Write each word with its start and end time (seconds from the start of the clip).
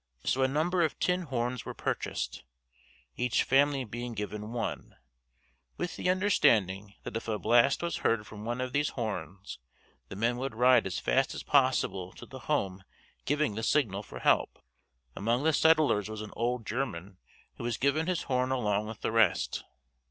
So 0.23 0.41
a 0.41 0.47
number 0.47 0.81
of 0.81 0.97
tin 0.97 1.21
horns 1.21 1.63
were 1.63 1.75
purchased, 1.75 2.43
each 3.17 3.43
family 3.43 3.83
being 3.83 4.15
given 4.15 4.51
one, 4.51 4.95
with 5.77 5.95
the 5.95 6.09
understanding 6.09 6.95
that 7.03 7.15
if 7.15 7.27
a 7.27 7.37
blast 7.37 7.83
was 7.83 7.97
heard 7.97 8.25
from 8.25 8.43
one 8.43 8.61
of 8.61 8.73
these 8.73 8.89
horns, 8.89 9.59
the 10.09 10.15
men 10.15 10.37
would 10.37 10.55
ride 10.55 10.87
as 10.87 10.97
fast 10.97 11.35
as 11.35 11.43
possible 11.43 12.13
to 12.13 12.25
the 12.25 12.39
home 12.49 12.83
giving 13.25 13.53
the 13.53 13.61
signal 13.61 14.01
for 14.01 14.17
help. 14.21 14.57
Among 15.15 15.43
the 15.43 15.53
settlers 15.53 16.09
was 16.09 16.23
an 16.23 16.33
old 16.35 16.65
German 16.65 17.17
who 17.57 17.63
was 17.63 17.77
given 17.77 18.07
his 18.07 18.23
horn 18.23 18.49
along 18.51 18.87
with 18.87 19.01
the 19.01 19.11
rest. 19.11 19.63